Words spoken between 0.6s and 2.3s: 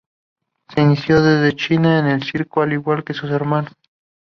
Se inició desde chica en el